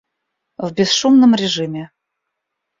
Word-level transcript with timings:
В 0.67 0.69
бесшумном 0.71 1.35
режиме 1.43 1.91